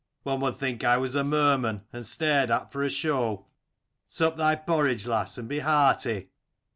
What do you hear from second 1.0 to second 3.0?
a merman, and stared at for a